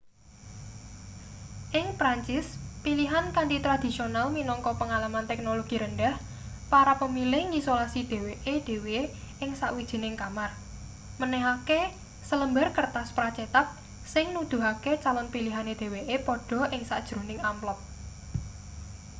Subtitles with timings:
[1.79, 2.47] ing perancis
[2.85, 6.15] pilihan kanthi tradhisional minangka pengalaman teknologi rendhah
[6.73, 8.99] para pemilih ngisolasi dheweke dhewe
[9.43, 10.49] ing sawijining kamar
[11.21, 11.81] menehake
[12.27, 13.67] selembar kertas pra-cetak
[14.13, 17.79] sing nuduhake calon pilihane dheweke padha ing sajroning amplop